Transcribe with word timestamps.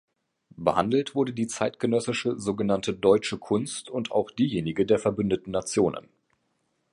Behandelt 0.57 1.13
wurde 1.13 1.31
die 1.31 1.45
zeitgenössische 1.45 2.33
sogenannte 2.39 2.91
Deutsche 2.95 3.37
Kunst 3.37 3.91
und 3.91 4.11
auch 4.11 4.31
diejenige 4.31 4.83
der 4.83 4.97
verbündeten 4.97 5.51
Nationen. 5.51 6.07